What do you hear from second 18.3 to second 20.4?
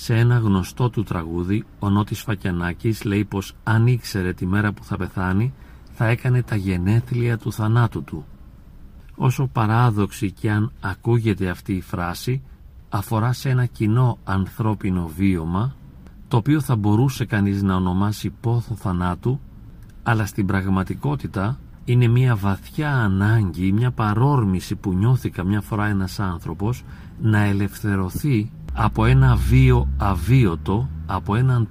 πόθο θανάτου, αλλά